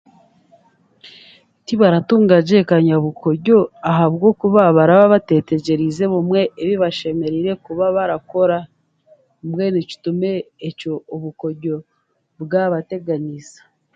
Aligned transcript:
Tibaratungagye 1.65 2.57
kanyabukoryo 2.69 3.57
ahabwokuba 3.89 4.61
baraba 4.77 5.11
bateetegyereize 5.13 6.03
obumwe 6.07 6.41
ebi 6.61 6.73
baraba 6.75 6.83
bashemereire 6.91 7.51
kuba 7.65 7.85
barakora 7.95 8.57
mbwenu 9.45 9.79
kitume 9.89 10.31
ekyo 10.67 10.93
obukorya 11.15 11.75
bwabateganiisa. 12.41 13.61